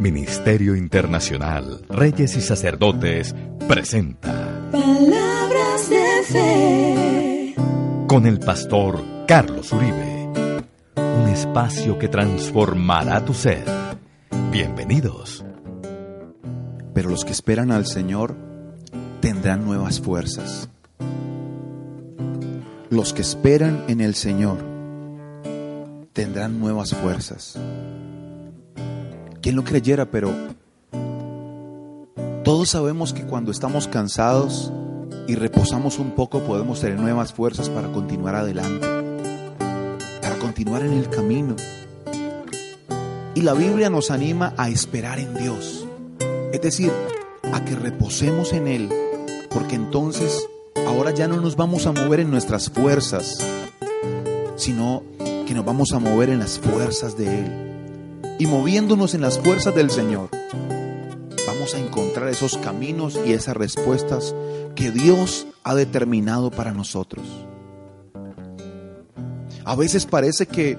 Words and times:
Ministerio 0.00 0.76
Internacional 0.76 1.80
Reyes 1.88 2.36
y 2.36 2.40
Sacerdotes 2.40 3.34
presenta 3.66 4.68
Palabras 4.70 5.90
de 5.90 6.22
fe. 6.24 7.54
con 8.06 8.26
el 8.26 8.38
pastor 8.38 9.02
Carlos 9.26 9.72
Uribe. 9.72 10.28
Un 10.96 11.28
espacio 11.28 11.98
que 11.98 12.08
transformará 12.08 13.24
tu 13.24 13.34
ser. 13.34 13.64
Bienvenidos. 14.52 15.44
pero 16.94 17.10
los 17.10 17.24
que 17.24 17.32
esperan 17.32 17.70
al 17.70 17.86
Señor 17.86 18.34
tendrán 19.20 19.64
nuevas 19.64 20.00
fuerzas. 20.00 20.68
Los 22.90 23.12
que 23.12 23.22
esperan 23.22 23.84
en 23.88 24.00
el 24.00 24.14
Señor 24.14 24.58
tendrán 26.12 26.58
nuevas 26.58 26.94
fuerzas. 26.94 27.56
¿Quién 29.48 29.56
lo 29.56 29.64
creyera? 29.64 30.10
Pero 30.10 30.30
todos 32.44 32.68
sabemos 32.68 33.14
que 33.14 33.22
cuando 33.22 33.50
estamos 33.50 33.88
cansados 33.88 34.70
y 35.26 35.36
reposamos 35.36 35.98
un 35.98 36.10
poco 36.10 36.40
podemos 36.40 36.82
tener 36.82 37.00
nuevas 37.00 37.32
fuerzas 37.32 37.70
para 37.70 37.90
continuar 37.90 38.34
adelante, 38.34 38.86
para 40.20 40.36
continuar 40.38 40.82
en 40.82 40.92
el 40.92 41.08
camino. 41.08 41.56
Y 43.34 43.40
la 43.40 43.54
Biblia 43.54 43.88
nos 43.88 44.10
anima 44.10 44.52
a 44.58 44.68
esperar 44.68 45.18
en 45.18 45.34
Dios. 45.34 45.86
Es 46.52 46.60
decir, 46.60 46.92
a 47.50 47.64
que 47.64 47.74
reposemos 47.74 48.52
en 48.52 48.68
Él, 48.68 48.90
porque 49.48 49.76
entonces 49.76 50.46
ahora 50.86 51.10
ya 51.12 51.26
no 51.26 51.40
nos 51.40 51.56
vamos 51.56 51.86
a 51.86 51.92
mover 51.92 52.20
en 52.20 52.30
nuestras 52.30 52.68
fuerzas, 52.68 53.42
sino 54.56 55.04
que 55.46 55.54
nos 55.54 55.64
vamos 55.64 55.92
a 55.92 56.00
mover 56.00 56.28
en 56.28 56.38
las 56.38 56.58
fuerzas 56.58 57.16
de 57.16 57.40
Él. 57.40 57.67
Y 58.38 58.46
moviéndonos 58.46 59.14
en 59.14 59.20
las 59.20 59.38
fuerzas 59.38 59.74
del 59.74 59.90
Señor, 59.90 60.30
vamos 61.46 61.74
a 61.74 61.78
encontrar 61.78 62.28
esos 62.28 62.56
caminos 62.58 63.18
y 63.26 63.32
esas 63.32 63.56
respuestas 63.56 64.34
que 64.76 64.90
Dios 64.92 65.46
ha 65.64 65.74
determinado 65.74 66.50
para 66.50 66.72
nosotros. 66.72 67.26
A 69.64 69.74
veces 69.74 70.06
parece 70.06 70.46
que 70.46 70.78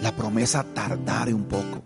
la 0.00 0.14
promesa 0.14 0.64
tardare 0.74 1.34
un 1.34 1.44
poco. 1.44 1.82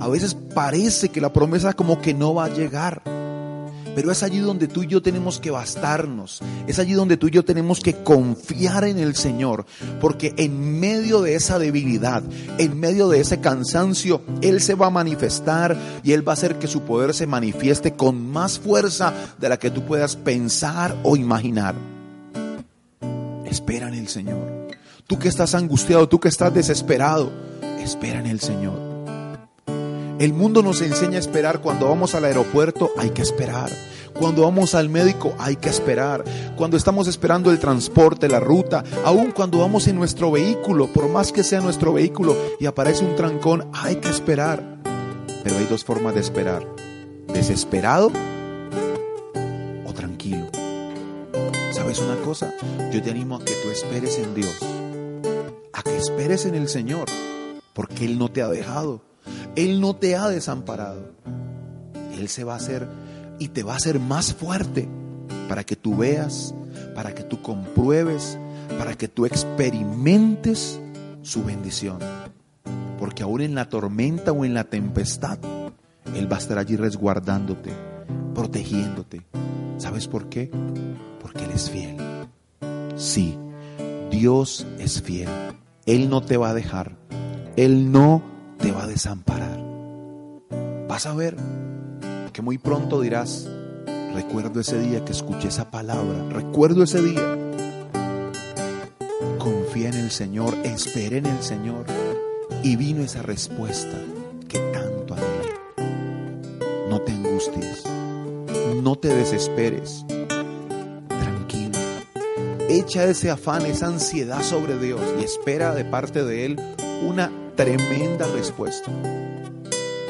A 0.00 0.08
veces 0.08 0.34
parece 0.34 1.08
que 1.08 1.20
la 1.20 1.32
promesa 1.32 1.74
como 1.74 2.00
que 2.00 2.14
no 2.14 2.34
va 2.34 2.44
a 2.44 2.48
llegar. 2.48 3.02
Pero 3.94 4.10
es 4.10 4.22
allí 4.22 4.38
donde 4.38 4.68
tú 4.68 4.82
y 4.82 4.86
yo 4.86 5.02
tenemos 5.02 5.38
que 5.38 5.50
bastarnos. 5.50 6.40
Es 6.66 6.78
allí 6.78 6.94
donde 6.94 7.16
tú 7.16 7.28
y 7.28 7.32
yo 7.32 7.44
tenemos 7.44 7.80
que 7.80 8.02
confiar 8.02 8.84
en 8.84 8.98
el 8.98 9.14
Señor. 9.14 9.66
Porque 10.00 10.34
en 10.36 10.80
medio 10.80 11.20
de 11.20 11.34
esa 11.34 11.58
debilidad, 11.58 12.22
en 12.58 12.78
medio 12.78 13.08
de 13.08 13.20
ese 13.20 13.40
cansancio, 13.40 14.22
Él 14.40 14.60
se 14.60 14.74
va 14.74 14.86
a 14.86 14.90
manifestar 14.90 15.76
y 16.02 16.12
Él 16.12 16.26
va 16.26 16.32
a 16.32 16.34
hacer 16.34 16.58
que 16.58 16.68
su 16.68 16.82
poder 16.82 17.14
se 17.14 17.26
manifieste 17.26 17.94
con 17.94 18.30
más 18.30 18.58
fuerza 18.58 19.12
de 19.38 19.48
la 19.48 19.58
que 19.58 19.70
tú 19.70 19.84
puedas 19.84 20.16
pensar 20.16 20.96
o 21.02 21.16
imaginar. 21.16 21.74
Espera 23.44 23.88
en 23.88 23.94
el 23.94 24.08
Señor. 24.08 24.62
Tú 25.06 25.18
que 25.18 25.28
estás 25.28 25.54
angustiado, 25.54 26.08
tú 26.08 26.18
que 26.18 26.28
estás 26.28 26.54
desesperado, 26.54 27.30
espera 27.82 28.20
en 28.20 28.26
el 28.26 28.40
Señor. 28.40 28.91
El 30.22 30.34
mundo 30.34 30.62
nos 30.62 30.80
enseña 30.82 31.16
a 31.16 31.18
esperar. 31.18 31.60
Cuando 31.60 31.88
vamos 31.88 32.14
al 32.14 32.24
aeropuerto 32.24 32.92
hay 32.96 33.10
que 33.10 33.22
esperar. 33.22 33.70
Cuando 34.14 34.42
vamos 34.42 34.76
al 34.76 34.88
médico 34.88 35.34
hay 35.36 35.56
que 35.56 35.68
esperar. 35.68 36.22
Cuando 36.54 36.76
estamos 36.76 37.08
esperando 37.08 37.50
el 37.50 37.58
transporte, 37.58 38.28
la 38.28 38.38
ruta, 38.38 38.84
aun 39.04 39.32
cuando 39.32 39.58
vamos 39.58 39.88
en 39.88 39.96
nuestro 39.96 40.30
vehículo, 40.30 40.86
por 40.86 41.08
más 41.08 41.32
que 41.32 41.42
sea 41.42 41.60
nuestro 41.60 41.94
vehículo 41.94 42.36
y 42.60 42.66
aparece 42.66 43.04
un 43.04 43.16
trancón, 43.16 43.68
hay 43.72 43.96
que 43.96 44.10
esperar. 44.10 44.62
Pero 45.42 45.58
hay 45.58 45.64
dos 45.64 45.82
formas 45.82 46.14
de 46.14 46.20
esperar. 46.20 46.68
Desesperado 47.26 48.12
o 49.84 49.92
tranquilo. 49.92 50.46
¿Sabes 51.72 51.98
una 51.98 52.14
cosa? 52.18 52.54
Yo 52.92 53.02
te 53.02 53.10
animo 53.10 53.34
a 53.34 53.44
que 53.44 53.54
tú 53.54 53.70
esperes 53.70 54.20
en 54.20 54.36
Dios. 54.36 54.54
A 55.72 55.82
que 55.82 55.96
esperes 55.96 56.46
en 56.46 56.54
el 56.54 56.68
Señor. 56.68 57.06
Porque 57.72 58.04
Él 58.04 58.20
no 58.20 58.30
te 58.30 58.40
ha 58.40 58.46
dejado. 58.46 59.11
Él 59.56 59.80
no 59.80 59.94
te 59.94 60.16
ha 60.16 60.28
desamparado. 60.28 61.12
Él 62.18 62.28
se 62.28 62.44
va 62.44 62.54
a 62.54 62.56
hacer 62.56 62.86
y 63.38 63.48
te 63.48 63.62
va 63.62 63.74
a 63.74 63.76
hacer 63.76 63.98
más 63.98 64.32
fuerte 64.32 64.88
para 65.48 65.64
que 65.64 65.76
tú 65.76 65.96
veas, 65.96 66.54
para 66.94 67.14
que 67.14 67.22
tú 67.22 67.42
compruebes, 67.42 68.38
para 68.78 68.94
que 68.94 69.08
tú 69.08 69.26
experimentes 69.26 70.80
su 71.22 71.44
bendición. 71.44 71.98
Porque 72.98 73.22
aún 73.22 73.40
en 73.40 73.54
la 73.54 73.68
tormenta 73.68 74.32
o 74.32 74.44
en 74.44 74.54
la 74.54 74.64
tempestad, 74.64 75.38
Él 76.14 76.30
va 76.30 76.36
a 76.36 76.40
estar 76.40 76.58
allí 76.58 76.76
resguardándote, 76.76 77.72
protegiéndote. 78.34 79.22
¿Sabes 79.76 80.06
por 80.06 80.28
qué? 80.28 80.50
Porque 81.20 81.44
Él 81.44 81.50
es 81.50 81.68
fiel. 81.68 81.96
Sí, 82.96 83.36
Dios 84.10 84.66
es 84.78 85.02
fiel. 85.02 85.28
Él 85.84 86.08
no 86.08 86.22
te 86.22 86.36
va 86.36 86.50
a 86.50 86.54
dejar. 86.54 86.96
Él 87.56 87.90
no 87.90 88.31
te 88.62 88.70
va 88.70 88.84
a 88.84 88.86
desamparar. 88.86 89.58
Vas 90.88 91.06
a 91.06 91.14
ver 91.14 91.36
que 92.32 92.42
muy 92.42 92.58
pronto 92.58 93.00
dirás, 93.00 93.48
recuerdo 94.14 94.60
ese 94.60 94.78
día 94.78 95.04
que 95.04 95.10
escuché 95.10 95.48
esa 95.48 95.70
palabra, 95.70 96.24
recuerdo 96.30 96.84
ese 96.84 97.02
día. 97.02 97.36
Confía 99.38 99.88
en 99.88 99.96
el 99.96 100.10
Señor, 100.12 100.54
espera 100.62 101.16
en 101.16 101.26
el 101.26 101.42
Señor 101.42 101.86
y 102.62 102.76
vino 102.76 103.02
esa 103.02 103.22
respuesta 103.22 103.98
que 104.48 104.60
tanto 104.72 105.14
anhelé. 105.14 106.88
No 106.88 107.00
te 107.00 107.12
angusties, 107.12 107.84
no 108.80 108.94
te 108.94 109.08
desesperes, 109.08 110.06
tranquilo. 111.08 111.78
Echa 112.68 113.04
ese 113.06 113.28
afán, 113.28 113.66
esa 113.66 113.86
ansiedad 113.86 114.42
sobre 114.42 114.78
Dios 114.78 115.00
y 115.20 115.24
espera 115.24 115.74
de 115.74 115.84
parte 115.84 116.24
de 116.24 116.44
Él 116.46 116.60
una 117.04 117.41
tremenda 117.54 118.26
respuesta. 118.28 118.90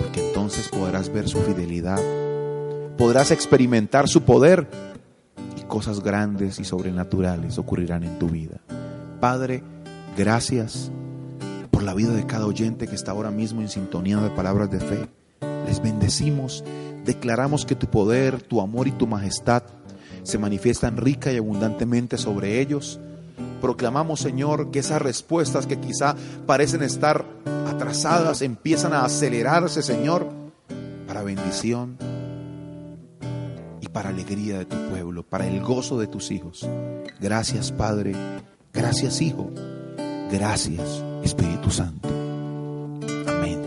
Porque 0.00 0.26
entonces 0.26 0.68
podrás 0.68 1.12
ver 1.12 1.28
su 1.28 1.38
fidelidad, 1.40 2.00
podrás 2.96 3.30
experimentar 3.30 4.08
su 4.08 4.22
poder 4.22 4.66
y 5.56 5.62
cosas 5.62 6.02
grandes 6.02 6.58
y 6.58 6.64
sobrenaturales 6.64 7.58
ocurrirán 7.58 8.04
en 8.04 8.18
tu 8.18 8.28
vida. 8.28 8.60
Padre, 9.20 9.62
gracias 10.16 10.90
por 11.70 11.82
la 11.82 11.94
vida 11.94 12.12
de 12.12 12.26
cada 12.26 12.46
oyente 12.46 12.86
que 12.86 12.94
está 12.94 13.12
ahora 13.12 13.30
mismo 13.30 13.60
en 13.60 13.68
sintonía 13.68 14.18
de 14.18 14.30
palabras 14.30 14.70
de 14.70 14.80
fe. 14.80 15.08
Les 15.66 15.82
bendecimos, 15.82 16.64
declaramos 17.04 17.66
que 17.66 17.74
tu 17.74 17.86
poder, 17.86 18.42
tu 18.42 18.60
amor 18.60 18.88
y 18.88 18.92
tu 18.92 19.06
majestad 19.06 19.62
se 20.22 20.38
manifiestan 20.38 20.96
rica 20.96 21.32
y 21.32 21.36
abundantemente 21.36 22.18
sobre 22.18 22.60
ellos 22.60 23.00
proclamamos, 23.60 24.20
Señor, 24.20 24.70
que 24.70 24.78
esas 24.80 25.00
respuestas 25.02 25.66
que 25.66 25.78
quizá 25.78 26.14
parecen 26.46 26.82
estar 26.82 27.24
atrasadas 27.66 28.42
empiezan 28.42 28.92
a 28.92 29.04
acelerarse, 29.04 29.82
Señor, 29.82 30.28
para 31.06 31.22
bendición 31.22 31.96
y 33.80 33.88
para 33.88 34.10
alegría 34.10 34.58
de 34.58 34.64
tu 34.64 34.76
pueblo, 34.88 35.22
para 35.22 35.46
el 35.46 35.60
gozo 35.62 35.98
de 35.98 36.06
tus 36.06 36.30
hijos. 36.30 36.68
Gracias, 37.20 37.72
Padre. 37.72 38.14
Gracias, 38.72 39.20
Hijo. 39.20 39.50
Gracias, 40.30 41.02
Espíritu 41.22 41.70
Santo. 41.70 42.08
Amén. 43.26 43.62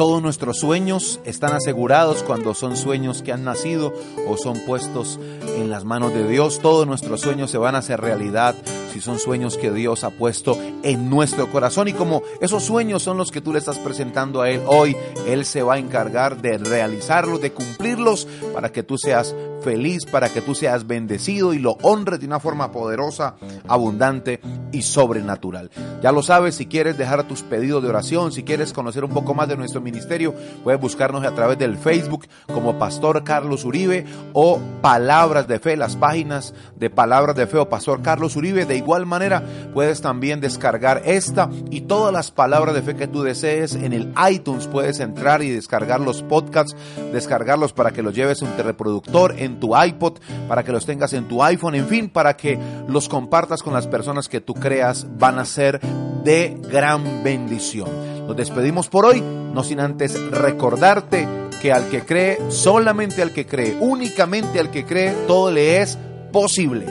Todos 0.00 0.22
nuestros 0.22 0.56
sueños 0.56 1.20
están 1.26 1.52
asegurados 1.52 2.22
cuando 2.22 2.54
son 2.54 2.78
sueños 2.78 3.20
que 3.20 3.32
han 3.32 3.44
nacido 3.44 3.92
o 4.26 4.38
son 4.38 4.58
puestos 4.60 5.20
en 5.58 5.68
las 5.68 5.84
manos 5.84 6.14
de 6.14 6.26
Dios. 6.26 6.60
Todos 6.60 6.86
nuestros 6.86 7.20
sueños 7.20 7.50
se 7.50 7.58
van 7.58 7.74
a 7.74 7.80
hacer 7.80 8.00
realidad 8.00 8.54
si 8.94 9.02
son 9.02 9.18
sueños 9.18 9.58
que 9.58 9.70
Dios 9.70 10.02
ha 10.04 10.08
puesto 10.08 10.56
en 10.82 11.10
nuestro 11.10 11.50
corazón. 11.52 11.88
Y 11.88 11.92
como 11.92 12.22
esos 12.40 12.64
sueños 12.64 13.02
son 13.02 13.18
los 13.18 13.30
que 13.30 13.42
tú 13.42 13.52
le 13.52 13.58
estás 13.58 13.76
presentando 13.76 14.40
a 14.40 14.48
Él 14.48 14.62
hoy, 14.66 14.96
Él 15.26 15.44
se 15.44 15.62
va 15.62 15.74
a 15.74 15.78
encargar 15.78 16.40
de 16.40 16.56
realizarlos, 16.56 17.42
de 17.42 17.52
cumplirlos 17.52 18.26
para 18.54 18.72
que 18.72 18.82
tú 18.82 18.96
seas 18.96 19.36
feliz, 19.62 20.06
para 20.06 20.28
que 20.28 20.40
tú 20.40 20.54
seas 20.54 20.86
bendecido 20.86 21.52
y 21.54 21.58
lo 21.58 21.76
honres 21.82 22.20
de 22.20 22.26
una 22.26 22.40
forma 22.40 22.72
poderosa, 22.72 23.36
abundante 23.68 24.40
y 24.72 24.82
sobrenatural. 24.82 25.70
Ya 26.02 26.12
lo 26.12 26.22
sabes, 26.22 26.54
si 26.54 26.66
quieres 26.66 26.96
dejar 26.96 27.24
tus 27.24 27.42
pedidos 27.42 27.82
de 27.82 27.88
oración, 27.88 28.32
si 28.32 28.42
quieres 28.42 28.72
conocer 28.72 29.04
un 29.04 29.10
poco 29.10 29.34
más 29.34 29.48
de 29.48 29.56
nuestro 29.56 29.80
ministerio, 29.80 30.34
puedes 30.64 30.80
buscarnos 30.80 31.24
a 31.24 31.34
través 31.34 31.58
del 31.58 31.76
Facebook 31.76 32.26
como 32.52 32.78
Pastor 32.78 33.24
Carlos 33.24 33.64
Uribe 33.64 34.06
o 34.32 34.60
Palabras 34.80 35.46
de 35.46 35.58
Fe, 35.58 35.76
las 35.76 35.96
páginas 35.96 36.54
de 36.76 36.90
Palabras 36.90 37.36
de 37.36 37.46
Fe 37.46 37.58
o 37.58 37.68
Pastor 37.68 38.02
Carlos 38.02 38.36
Uribe. 38.36 38.66
De 38.66 38.76
igual 38.76 39.06
manera, 39.06 39.42
puedes 39.74 40.00
también 40.00 40.40
descargar 40.40 41.02
esta 41.04 41.50
y 41.70 41.82
todas 41.82 42.12
las 42.12 42.30
palabras 42.30 42.74
de 42.74 42.82
fe 42.82 42.96
que 42.96 43.08
tú 43.08 43.22
desees 43.22 43.74
en 43.74 43.92
el 43.92 44.12
iTunes. 44.30 44.66
Puedes 44.66 45.00
entrar 45.00 45.42
y 45.42 45.50
descargar 45.50 46.00
los 46.00 46.22
podcasts, 46.22 46.76
descargarlos 47.12 47.72
para 47.72 47.90
que 47.92 48.02
los 48.02 48.14
lleves 48.14 48.42
a 48.42 48.46
un 48.46 48.56
reproductor, 48.56 49.34
en 49.38 49.49
tu 49.58 49.76
iPod, 49.76 50.18
para 50.46 50.62
que 50.62 50.70
los 50.70 50.86
tengas 50.86 51.12
en 51.14 51.26
tu 51.26 51.42
iPhone, 51.42 51.74
en 51.74 51.86
fin, 51.88 52.08
para 52.08 52.36
que 52.36 52.58
los 52.86 53.08
compartas 53.08 53.62
con 53.62 53.72
las 53.72 53.86
personas 53.86 54.28
que 54.28 54.40
tú 54.40 54.54
creas 54.54 55.06
van 55.18 55.38
a 55.38 55.44
ser 55.44 55.80
de 56.22 56.56
gran 56.70 57.24
bendición. 57.24 57.88
Nos 58.26 58.36
despedimos 58.36 58.88
por 58.88 59.06
hoy, 59.06 59.20
no 59.20 59.64
sin 59.64 59.80
antes 59.80 60.20
recordarte 60.30 61.26
que 61.60 61.72
al 61.72 61.88
que 61.88 62.02
cree, 62.02 62.38
solamente 62.50 63.22
al 63.22 63.32
que 63.32 63.46
cree, 63.46 63.76
únicamente 63.80 64.60
al 64.60 64.70
que 64.70 64.84
cree, 64.84 65.12
todo 65.26 65.50
le 65.50 65.80
es 65.82 65.98
posible. 66.32 66.86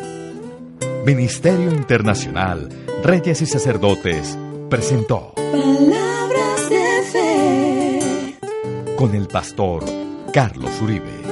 Ministerio 1.06 1.72
Internacional, 1.72 2.70
Reyes 3.04 3.42
y 3.42 3.46
Sacerdotes, 3.46 4.38
presentó 4.70 5.34
Palabras 5.36 6.70
de 6.70 7.04
fe. 7.12 8.36
con 8.96 9.16
el 9.16 9.28
pastor 9.28 9.86
Carlos 10.34 10.72
Uribe. 10.82 11.29